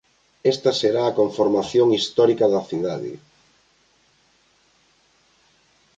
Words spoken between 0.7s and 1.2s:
será a